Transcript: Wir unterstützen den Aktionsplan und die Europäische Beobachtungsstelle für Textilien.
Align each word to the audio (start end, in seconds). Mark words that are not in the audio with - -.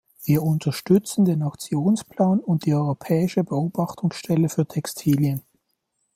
Wir 0.23 0.41
unterstützen 0.41 1.25
den 1.25 1.43
Aktionsplan 1.43 2.39
und 2.39 2.65
die 2.65 2.73
Europäische 2.73 3.43
Beobachtungsstelle 3.43 4.49
für 4.49 4.65
Textilien. 4.65 5.43